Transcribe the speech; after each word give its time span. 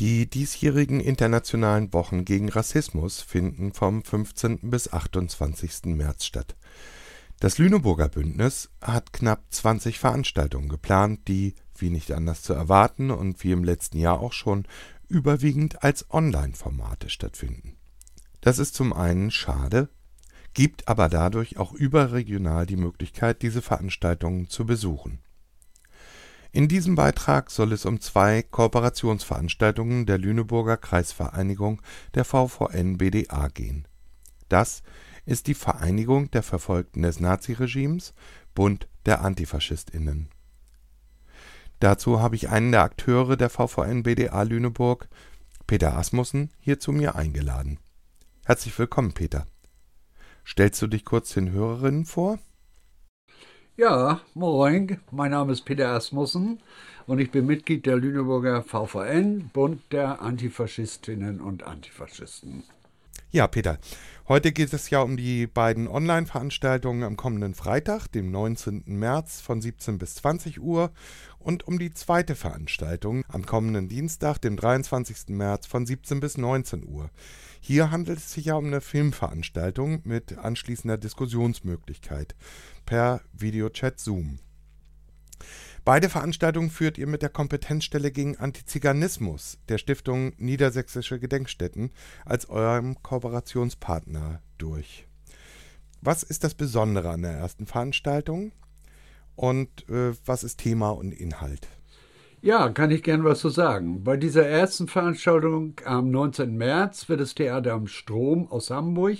Die 0.00 0.30
diesjährigen 0.30 1.00
Internationalen 1.00 1.92
Wochen 1.92 2.24
gegen 2.24 2.48
Rassismus 2.48 3.20
finden 3.20 3.72
vom 3.72 4.04
15. 4.04 4.70
bis 4.70 4.92
28. 4.92 5.86
März 5.86 6.24
statt. 6.24 6.54
Das 7.40 7.58
Lüneburger 7.58 8.08
Bündnis 8.08 8.70
hat 8.80 9.12
knapp 9.12 9.42
20 9.50 9.98
Veranstaltungen 9.98 10.68
geplant, 10.68 11.26
die, 11.26 11.56
wie 11.76 11.90
nicht 11.90 12.12
anders 12.12 12.42
zu 12.42 12.52
erwarten 12.52 13.10
und 13.10 13.42
wie 13.42 13.50
im 13.50 13.64
letzten 13.64 13.98
Jahr 13.98 14.20
auch 14.20 14.32
schon, 14.32 14.68
überwiegend 15.08 15.82
als 15.82 16.08
Online-Formate 16.12 17.10
stattfinden. 17.10 17.76
Das 18.40 18.60
ist 18.60 18.76
zum 18.76 18.92
einen 18.92 19.32
schade, 19.32 19.88
gibt 20.54 20.86
aber 20.86 21.08
dadurch 21.08 21.56
auch 21.56 21.72
überregional 21.72 22.66
die 22.66 22.76
Möglichkeit, 22.76 23.42
diese 23.42 23.62
Veranstaltungen 23.62 24.48
zu 24.48 24.64
besuchen 24.64 25.18
in 26.58 26.66
diesem 26.66 26.96
Beitrag 26.96 27.52
soll 27.52 27.70
es 27.72 27.84
um 27.86 28.00
zwei 28.00 28.42
Kooperationsveranstaltungen 28.42 30.06
der 30.06 30.18
Lüneburger 30.18 30.76
Kreisvereinigung 30.76 31.80
der 32.14 32.24
VVN-BDA 32.24 33.46
gehen. 33.46 33.86
Das 34.48 34.82
ist 35.24 35.46
die 35.46 35.54
Vereinigung 35.54 36.32
der 36.32 36.42
Verfolgten 36.42 37.02
des 37.02 37.20
Naziregimes 37.20 38.12
Bund 38.56 38.88
der 39.06 39.24
AntifaschistInnen. 39.24 40.30
Dazu 41.78 42.20
habe 42.20 42.34
ich 42.34 42.48
einen 42.48 42.72
der 42.72 42.82
Akteure 42.82 43.36
der 43.36 43.50
VVN-BDA 43.50 44.42
Lüneburg, 44.42 45.08
Peter 45.68 45.96
Asmussen, 45.96 46.50
hier 46.58 46.80
zu 46.80 46.90
mir 46.90 47.14
eingeladen. 47.14 47.78
Herzlich 48.46 48.76
willkommen, 48.76 49.12
Peter. 49.12 49.46
Stellst 50.44 50.82
du 50.82 50.88
dich 50.88 51.04
kurz 51.04 51.34
den 51.34 51.52
Hörerinnen 51.52 52.04
vor 52.04 52.40
ja, 53.78 54.20
moin, 54.34 54.98
mein 55.12 55.30
Name 55.30 55.52
ist 55.52 55.64
Peter 55.64 55.90
Asmussen 55.90 56.58
und 57.06 57.20
ich 57.20 57.30
bin 57.30 57.46
Mitglied 57.46 57.86
der 57.86 57.96
Lüneburger 57.96 58.64
VVN, 58.64 59.50
Bund 59.52 59.80
der 59.92 60.20
Antifaschistinnen 60.20 61.40
und 61.40 61.62
Antifaschisten. 61.62 62.64
Ja, 63.30 63.46
Peter, 63.46 63.78
heute 64.26 64.50
geht 64.50 64.72
es 64.72 64.90
ja 64.90 65.00
um 65.00 65.16
die 65.16 65.46
beiden 65.46 65.86
Online-Veranstaltungen 65.86 67.04
am 67.04 67.16
kommenden 67.16 67.54
Freitag, 67.54 68.08
dem 68.08 68.32
19. 68.32 68.82
März 68.86 69.40
von 69.40 69.60
17 69.62 69.98
bis 69.98 70.16
20 70.16 70.60
Uhr 70.60 70.90
und 71.38 71.68
um 71.68 71.78
die 71.78 71.92
zweite 71.92 72.34
Veranstaltung 72.34 73.22
am 73.28 73.46
kommenden 73.46 73.88
Dienstag, 73.88 74.38
dem 74.38 74.56
23. 74.56 75.28
März 75.28 75.66
von 75.66 75.86
17 75.86 76.18
bis 76.18 76.36
19 76.36 76.84
Uhr. 76.84 77.10
Hier 77.60 77.90
handelt 77.90 78.18
es 78.18 78.32
sich 78.32 78.46
ja 78.46 78.54
um 78.54 78.66
eine 78.66 78.80
Filmveranstaltung 78.80 80.00
mit 80.04 80.38
anschließender 80.38 80.98
Diskussionsmöglichkeit 80.98 82.34
per 82.86 83.20
Videochat 83.32 83.98
Zoom. 83.98 84.38
Beide 85.84 86.08
Veranstaltungen 86.08 86.70
führt 86.70 86.98
ihr 86.98 87.06
mit 87.06 87.22
der 87.22 87.30
Kompetenzstelle 87.30 88.10
gegen 88.10 88.36
Antiziganismus 88.36 89.58
der 89.68 89.78
Stiftung 89.78 90.34
Niedersächsische 90.36 91.18
Gedenkstätten 91.18 91.92
als 92.24 92.48
eurem 92.48 93.02
Kooperationspartner 93.02 94.42
durch. 94.58 95.06
Was 96.00 96.22
ist 96.22 96.44
das 96.44 96.54
Besondere 96.54 97.10
an 97.10 97.22
der 97.22 97.32
ersten 97.32 97.66
Veranstaltung 97.66 98.52
und 99.34 99.88
äh, 99.88 100.12
was 100.26 100.44
ist 100.44 100.58
Thema 100.58 100.90
und 100.90 101.12
Inhalt? 101.12 101.68
Ja, 102.40 102.68
kann 102.68 102.92
ich 102.92 103.02
gern 103.02 103.24
was 103.24 103.40
zu 103.40 103.48
sagen. 103.48 104.04
Bei 104.04 104.16
dieser 104.16 104.46
ersten 104.46 104.86
Veranstaltung 104.86 105.74
am 105.84 106.10
19. 106.10 106.56
März 106.56 107.08
wird 107.08 107.20
das 107.20 107.34
Theater 107.34 107.72
am 107.72 107.88
Strom 107.88 108.46
aus 108.50 108.70
Hamburg 108.70 109.18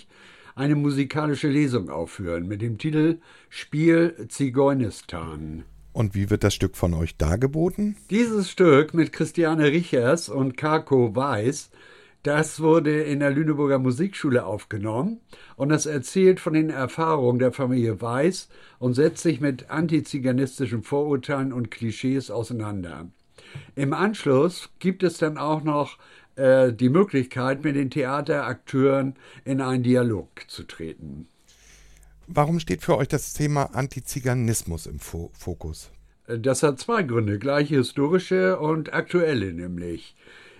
eine 0.54 0.76
musikalische 0.76 1.48
Lesung 1.48 1.90
aufführen 1.90 2.46
mit 2.46 2.62
dem 2.62 2.78
Titel 2.78 3.18
Spiel 3.48 4.26
Zigeunistan. 4.28 5.64
Und 5.92 6.14
wie 6.14 6.30
wird 6.30 6.44
das 6.44 6.54
Stück 6.54 6.76
von 6.76 6.94
euch 6.94 7.16
dargeboten? 7.16 7.96
Dieses 8.08 8.50
Stück 8.50 8.94
mit 8.94 9.12
Christiane 9.12 9.66
Richers 9.66 10.28
und 10.28 10.56
Kako 10.56 11.16
Weiß, 11.16 11.70
das 12.22 12.60
wurde 12.60 13.02
in 13.02 13.20
der 13.20 13.30
Lüneburger 13.30 13.78
Musikschule 13.78 14.44
aufgenommen 14.44 15.20
und 15.56 15.68
das 15.68 15.86
erzählt 15.86 16.40
von 16.40 16.52
den 16.52 16.70
Erfahrungen 16.70 17.38
der 17.38 17.52
Familie 17.52 18.00
Weiß 18.00 18.48
und 18.78 18.94
setzt 18.94 19.22
sich 19.22 19.40
mit 19.40 19.70
antiziganistischen 19.70 20.82
Vorurteilen 20.82 21.52
und 21.52 21.70
Klischees 21.70 22.30
auseinander. 22.30 23.06
Im 23.76 23.92
Anschluss 23.92 24.70
gibt 24.78 25.02
es 25.02 25.18
dann 25.18 25.38
auch 25.38 25.62
noch 25.62 25.98
äh, 26.36 26.72
die 26.72 26.88
Möglichkeit, 26.88 27.64
mit 27.64 27.76
den 27.76 27.90
Theaterakteuren 27.90 29.14
in 29.44 29.60
einen 29.60 29.82
Dialog 29.82 30.28
zu 30.48 30.64
treten. 30.64 31.28
Warum 32.26 32.60
steht 32.60 32.82
für 32.82 32.96
euch 32.98 33.08
das 33.08 33.32
Thema 33.32 33.74
Antiziganismus 33.74 34.86
im 34.86 34.98
Fokus? 34.98 35.90
Äh, 36.26 36.38
das 36.38 36.62
hat 36.62 36.78
zwei 36.78 37.02
Gründe, 37.02 37.38
gleich 37.38 37.68
historische 37.68 38.58
und 38.58 38.92
aktuelle 38.92 39.52
nämlich. 39.52 40.14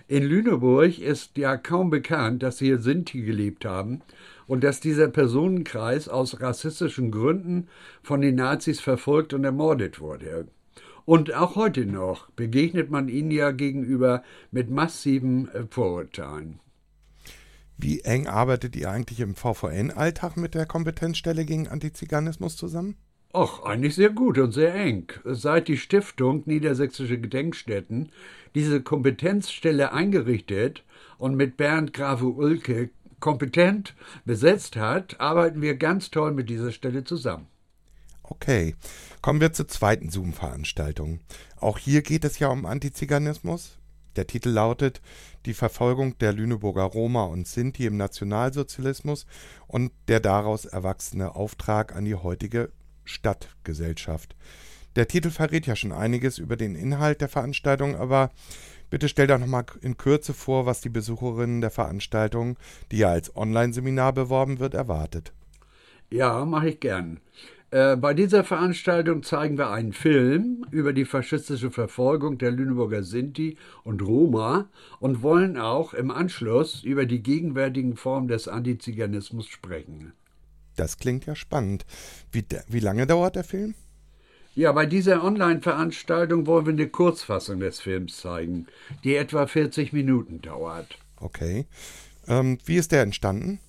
In 0.09 0.23
Lüneburg 0.23 0.97
ist 0.97 1.37
ja 1.37 1.55
kaum 1.55 1.91
bekannt, 1.91 2.41
dass 2.41 2.57
hier 2.57 2.79
Sinti 2.79 3.21
gelebt 3.21 3.63
haben 3.63 4.01
und 4.47 4.63
dass 4.63 4.79
dieser 4.79 5.07
Personenkreis 5.07 6.09
aus 6.09 6.41
rassistischen 6.41 7.11
Gründen 7.11 7.67
von 8.01 8.19
den 8.19 8.33
Nazis 8.33 8.79
verfolgt 8.79 9.35
und 9.35 9.43
ermordet 9.43 9.99
wurde. 9.99 10.47
Und 11.05 11.35
auch 11.35 11.55
heute 11.55 11.85
noch 11.85 12.27
begegnet 12.31 12.89
man 12.89 13.07
ihnen 13.07 13.29
ja 13.29 13.51
gegenüber 13.51 14.23
mit 14.49 14.71
massiven 14.71 15.47
äh, 15.53 15.65
Vorurteilen. 15.69 16.59
Wie 17.77 18.01
eng 18.01 18.25
arbeitet 18.25 18.75
ihr 18.75 18.89
eigentlich 18.89 19.19
im 19.19 19.35
VVN-Alltag 19.35 20.37
mit 20.37 20.55
der 20.55 20.65
Kompetenzstelle 20.65 21.45
gegen 21.45 21.67
Antiziganismus 21.67 22.57
zusammen? 22.57 22.95
Ach, 23.31 23.61
eigentlich 23.61 23.93
sehr 23.93 24.09
gut 24.09 24.39
und 24.39 24.53
sehr 24.53 24.73
eng. 24.73 25.07
Seit 25.23 25.67
die 25.67 25.77
Stiftung 25.77 26.41
Niedersächsische 26.45 27.19
Gedenkstätten 27.19 28.11
diese 28.55 28.81
Kompetenzstelle 28.81 29.93
eingerichtet 29.93 30.83
und 31.19 31.35
mit 31.35 31.55
Bernd 31.55 31.93
Grave 31.93 32.25
Ulke 32.25 32.89
kompetent 33.19 33.93
besetzt 34.25 34.77
hat, 34.77 35.19
arbeiten 35.19 35.61
wir 35.61 35.75
ganz 35.75 36.09
toll 36.09 36.31
mit 36.31 36.49
dieser 36.49 36.71
Stelle 36.71 37.03
zusammen. 37.03 37.45
Okay, 38.23 38.75
kommen 39.21 39.41
wir 39.41 39.53
zur 39.53 39.67
zweiten 39.67 40.09
Zoom-Veranstaltung. 40.09 41.19
Auch 41.57 41.77
hier 41.77 42.01
geht 42.01 42.25
es 42.25 42.39
ja 42.39 42.47
um 42.47 42.65
Antiziganismus. 42.65 43.77
Der 44.15 44.25
Titel 44.25 44.49
lautet 44.49 45.01
Die 45.45 45.53
Verfolgung 45.53 46.17
der 46.17 46.33
Lüneburger 46.33 46.83
Roma 46.83 47.25
und 47.25 47.47
Sinti 47.47 47.85
im 47.85 47.97
Nationalsozialismus 47.97 49.27
und 49.67 49.91
der 50.07 50.19
daraus 50.19 50.65
erwachsene 50.65 51.35
Auftrag 51.35 51.95
an 51.95 52.05
die 52.05 52.15
heutige 52.15 52.71
Stadtgesellschaft. 53.09 54.35
Der 54.95 55.07
Titel 55.07 55.29
verrät 55.29 55.67
ja 55.67 55.75
schon 55.75 55.91
einiges 55.91 56.37
über 56.39 56.55
den 56.55 56.75
Inhalt 56.75 57.21
der 57.21 57.29
Veranstaltung, 57.29 57.95
aber 57.95 58.31
bitte 58.89 59.07
stell 59.07 59.27
doch 59.27 59.37
nochmal 59.37 59.65
in 59.81 59.97
Kürze 59.97 60.33
vor, 60.33 60.65
was 60.65 60.81
die 60.81 60.89
Besucherinnen 60.89 61.61
der 61.61 61.71
Veranstaltung, 61.71 62.57
die 62.91 62.97
ja 62.97 63.09
als 63.09 63.35
Online-Seminar 63.35 64.13
beworben 64.13 64.59
wird, 64.59 64.73
erwartet. 64.73 65.33
Ja, 66.09 66.43
mache 66.45 66.69
ich 66.69 66.79
gern. 66.79 67.19
Äh, 67.71 67.97
bei 67.97 68.15
dieser 68.15 68.43
Veranstaltung 68.43 69.21
zeigen 69.21 69.59
wir 69.59 69.69
einen 69.69 69.93
Film 69.93 70.65
über 70.71 70.91
die 70.91 71.05
faschistische 71.05 71.69
Verfolgung 71.69 72.39
der 72.39 72.51
Lüneburger 72.51 73.03
Sinti 73.03 73.57
und 73.83 74.01
Roma 74.01 74.69
und 74.99 75.21
wollen 75.21 75.55
auch 75.55 75.93
im 75.93 76.09
Anschluss 76.09 76.83
über 76.83 77.05
die 77.05 77.21
gegenwärtigen 77.21 77.95
Formen 77.95 78.27
des 78.27 78.47
Antiziganismus 78.47 79.47
sprechen. 79.47 80.13
Das 80.79 80.97
klingt 80.97 81.25
ja 81.25 81.35
spannend. 81.35 81.85
Wie, 82.31 82.45
wie 82.69 82.79
lange 82.79 83.05
dauert 83.05 83.35
der 83.35 83.43
Film? 83.43 83.75
Ja, 84.55 84.71
bei 84.71 84.85
dieser 84.85 85.25
Online-Veranstaltung 85.25 86.47
wollen 86.47 86.65
wir 86.67 86.73
eine 86.73 86.87
Kurzfassung 86.87 87.59
des 87.59 87.81
Films 87.81 88.17
zeigen, 88.21 88.67
die 89.03 89.15
etwa 89.15 89.45
40 89.45 89.91
Minuten 89.91 90.41
dauert. 90.41 90.97
Okay. 91.17 91.65
Ähm, 92.29 92.59
wie 92.63 92.77
ist 92.77 92.93
der 92.93 93.01
entstanden? 93.01 93.59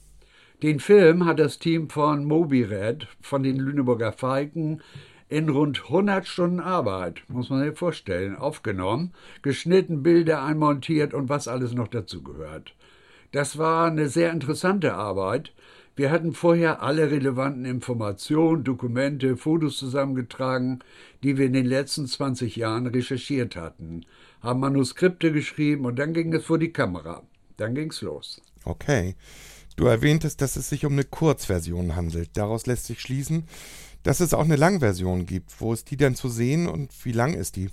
Den 0.62 0.78
Film 0.78 1.24
hat 1.24 1.40
das 1.40 1.58
Team 1.58 1.90
von 1.90 2.24
Mobired, 2.24 3.08
von 3.20 3.42
den 3.42 3.56
Lüneburger 3.56 4.12
Falken, 4.12 4.80
in 5.28 5.48
rund 5.48 5.82
100 5.86 6.28
Stunden 6.28 6.60
Arbeit, 6.60 7.24
muss 7.26 7.50
man 7.50 7.64
sich 7.64 7.76
vorstellen, 7.76 8.36
aufgenommen, 8.36 9.14
geschnitten, 9.42 10.04
Bilder 10.04 10.44
einmontiert 10.44 11.12
und 11.12 11.28
was 11.28 11.48
alles 11.48 11.72
noch 11.72 11.88
dazu 11.88 12.22
gehört. 12.22 12.74
Das 13.32 13.58
war 13.58 13.88
eine 13.88 14.08
sehr 14.08 14.30
interessante 14.30 14.94
Arbeit. 14.94 15.52
Wir 15.96 16.10
hatten 16.10 16.32
vorher 16.32 16.82
alle 16.82 17.10
relevanten 17.10 17.64
Informationen, 17.64 18.64
Dokumente, 18.64 19.36
Fotos 19.36 19.78
zusammengetragen, 19.78 20.80
die 21.22 21.36
wir 21.36 21.46
in 21.46 21.52
den 21.52 21.66
letzten 21.66 22.06
20 22.06 22.56
Jahren 22.56 22.86
recherchiert 22.86 23.56
hatten, 23.56 24.06
haben 24.40 24.60
Manuskripte 24.60 25.32
geschrieben 25.32 25.84
und 25.84 25.98
dann 25.98 26.14
ging 26.14 26.32
es 26.32 26.44
vor 26.44 26.58
die 26.58 26.72
Kamera. 26.72 27.22
Dann 27.56 27.74
ging's 27.74 28.00
los. 28.00 28.40
Okay. 28.64 29.14
Du 29.76 29.86
erwähntest, 29.86 30.40
dass 30.40 30.56
es 30.56 30.68
sich 30.68 30.84
um 30.84 30.92
eine 30.92 31.04
Kurzversion 31.04 31.96
handelt. 31.96 32.30
Daraus 32.34 32.66
lässt 32.66 32.86
sich 32.86 33.00
schließen, 33.00 33.44
dass 34.02 34.20
es 34.20 34.34
auch 34.34 34.44
eine 34.44 34.56
Langversion 34.56 35.26
gibt. 35.26 35.60
Wo 35.60 35.72
ist 35.72 35.90
die 35.90 35.96
denn 35.96 36.14
zu 36.14 36.28
sehen 36.28 36.66
und 36.66 36.92
wie 37.04 37.12
lang 37.12 37.34
ist 37.34 37.56
die? 37.56 37.70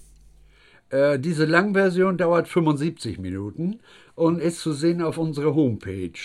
Äh, 0.89 1.19
diese 1.19 1.45
Langversion 1.45 2.17
dauert 2.17 2.47
75 2.47 3.19
Minuten 3.19 3.79
und 4.15 4.39
ist 4.39 4.59
zu 4.59 4.73
sehen 4.73 5.01
auf 5.01 5.17
unserer 5.17 5.53
Homepage. 5.53 6.19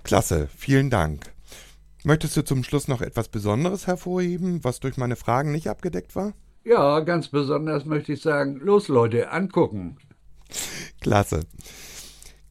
Klasse, 0.05 0.49
vielen 0.57 0.91
Dank. 0.91 1.36
Möchtest 2.07 2.37
du 2.37 2.45
zum 2.45 2.63
Schluss 2.63 2.87
noch 2.87 3.01
etwas 3.01 3.27
Besonderes 3.27 3.89
hervorheben, 3.89 4.63
was 4.63 4.79
durch 4.79 4.97
meine 4.97 5.17
Fragen 5.17 5.51
nicht 5.51 5.67
abgedeckt 5.67 6.15
war? 6.15 6.35
Ja, 6.63 7.01
ganz 7.01 7.27
besonders 7.27 7.85
möchte 7.85 8.13
ich 8.13 8.23
sagen, 8.23 8.61
los 8.61 8.87
Leute, 8.87 9.33
angucken. 9.33 9.97
Klasse. 11.01 11.41